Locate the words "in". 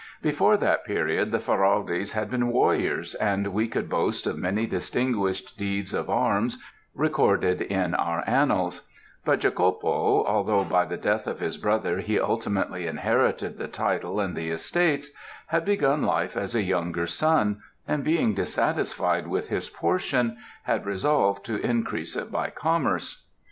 7.61-7.93